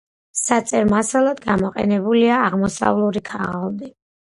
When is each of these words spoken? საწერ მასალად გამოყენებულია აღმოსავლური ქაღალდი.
საწერ 0.37 0.87
მასალად 0.93 1.43
გამოყენებულია 1.43 2.41
აღმოსავლური 2.49 3.25
ქაღალდი. 3.31 3.95